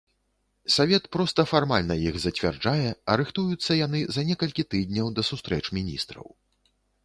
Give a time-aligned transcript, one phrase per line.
[0.75, 6.25] Савет проста фармальна іх зацвярджае, а рыхтуюцца яны за некалькі тыдняў да сустрэч міністраў.